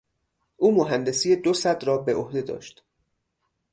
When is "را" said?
1.83-1.97